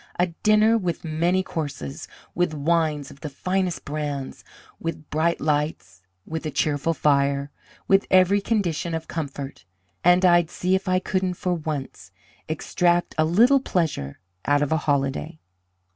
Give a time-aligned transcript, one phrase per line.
[0.17, 4.43] A dinner with many courses, with wines of the finest brands,
[4.79, 7.51] with bright lights, with a cheerful fire,
[7.87, 9.63] with every condition of comfort
[10.03, 12.11] and I'd see if I couldn't for once
[12.49, 15.37] extract a little pleasure out of a holiday!